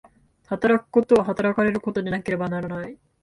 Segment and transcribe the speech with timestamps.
[0.47, 2.97] 働くことは働かれることでなければならない。